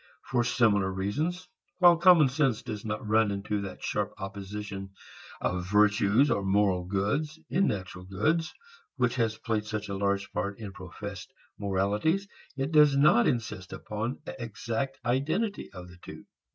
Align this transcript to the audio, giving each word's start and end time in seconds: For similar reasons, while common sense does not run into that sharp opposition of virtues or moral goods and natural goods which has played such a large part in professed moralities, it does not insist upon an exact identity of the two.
For 0.23 0.43
similar 0.43 0.91
reasons, 0.91 1.47
while 1.77 1.95
common 1.95 2.27
sense 2.27 2.63
does 2.63 2.83
not 2.83 3.07
run 3.07 3.29
into 3.29 3.61
that 3.61 3.83
sharp 3.83 4.15
opposition 4.17 4.93
of 5.39 5.67
virtues 5.69 6.31
or 6.31 6.41
moral 6.43 6.85
goods 6.85 7.39
and 7.51 7.67
natural 7.67 8.05
goods 8.05 8.51
which 8.95 9.17
has 9.17 9.37
played 9.37 9.65
such 9.67 9.89
a 9.89 9.95
large 9.95 10.31
part 10.31 10.57
in 10.57 10.73
professed 10.73 11.31
moralities, 11.59 12.27
it 12.57 12.71
does 12.71 12.97
not 12.97 13.27
insist 13.27 13.73
upon 13.73 14.17
an 14.25 14.33
exact 14.39 14.97
identity 15.05 15.69
of 15.71 15.87
the 15.87 15.97
two. 16.01 16.25